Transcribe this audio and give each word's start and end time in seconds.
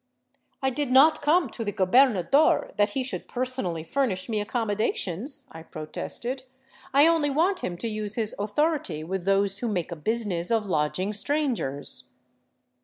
"I 0.63 0.71
did 0.71 0.89
not 0.89 1.21
come 1.21 1.47
to 1.51 1.63
the 1.63 1.71
gobernador 1.71 2.71
that 2.75 2.89
he 2.97 3.03
should 3.03 3.27
personally 3.27 3.83
fur 3.83 4.07
nish 4.07 4.29
me 4.29 4.39
accommodations," 4.41 5.45
I 5.51 5.61
protested." 5.61 6.41
I 6.91 7.05
only 7.05 7.29
want 7.29 7.59
him 7.59 7.77
to 7.77 7.87
use 7.87 8.15
his 8.15 8.33
authority 8.39 9.03
with 9.03 9.25
those 9.25 9.59
who 9.59 9.67
make 9.67 9.91
a 9.91 9.95
business 9.95 10.49
of 10.49 10.65
lodging 10.65 11.13
strangers." 11.13 12.13